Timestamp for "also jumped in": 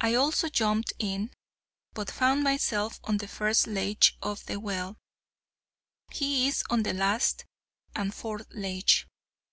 0.14-1.32